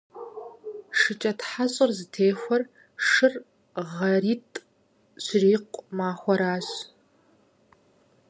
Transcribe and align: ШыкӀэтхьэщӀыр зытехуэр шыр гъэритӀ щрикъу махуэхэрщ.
ШыкӀэтхьэщӀыр 0.99 1.89
зытехуэр 1.97 2.61
шыр 3.07 3.33
гъэритӀ 3.91 4.57
щрикъу 5.23 5.83
махуэхэрщ. 5.97 6.69